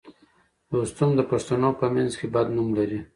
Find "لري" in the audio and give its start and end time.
2.79-2.99